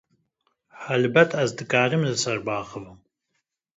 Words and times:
helbet, 0.85 1.35
ez 1.43 1.53
dikarim 1.61 2.07
li 2.09 2.15
ser 2.25 2.41
biaxivim. 2.49 2.97